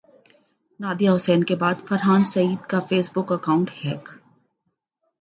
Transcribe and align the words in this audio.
Nadia 0.79 1.09
Hussain 1.15 1.43
کے 1.43 1.55
بعد 1.55 1.87
فرحان 1.87 2.23
سعید 2.23 2.65
کا 2.65 2.79
فیس 2.79 3.11
بک 3.15 3.31
اکانٹ 3.31 3.71
ہیک 3.85 4.09